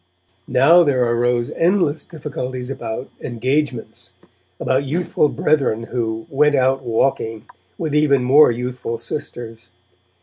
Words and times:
Now 0.47 0.83
there 0.83 1.05
arose 1.05 1.51
endless 1.51 2.05
difficulties 2.05 2.71
about 2.71 3.11
'engagements', 3.23 4.11
about 4.59 4.83
youthful 4.83 5.29
brethren 5.29 5.83
who 5.83 6.25
'went 6.27 6.55
out 6.55 6.81
walking' 6.81 7.45
with 7.77 7.93
even 7.93 8.23
more 8.23 8.49
youthful 8.49 8.97
sisters. 8.97 9.69